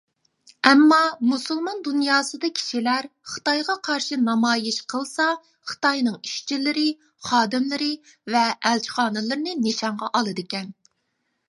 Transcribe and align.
ئەمما 0.67 0.97
مۇسۇلمان 1.31 1.83
دۇنياسىدا 1.87 2.49
كىشىلەر 2.59 3.07
خىتايغا 3.33 3.75
قارشى 3.89 4.19
نامايىش 4.31 4.81
قىلسا 4.95 5.29
خىتاينىڭ 5.73 6.17
ئىشچىلىرى، 6.23 6.89
خادىملىرى 7.29 7.93
ۋە 8.37 8.45
ئەلچىخانىلىرىنى 8.51 9.57
نىشانغا 9.69 10.13
ئالىدىكەن. 10.21 10.77